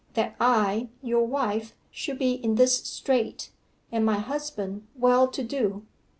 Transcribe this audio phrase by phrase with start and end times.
[0.15, 3.51] That I, your wife, should be in this strait,
[3.91, 5.85] and my husband well to do!